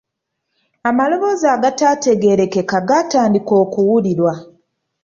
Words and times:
Amaloboozi 0.89 1.47
agatategeerekeka 1.55 2.77
gatandika 2.89 3.53
okuwulirwa. 3.63 4.33